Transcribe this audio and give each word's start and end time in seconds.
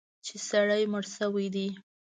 چې 0.25 0.35
سړی 0.49 0.83
مړ 0.91 1.03
شوی 1.15 1.47
دی. 1.55 1.67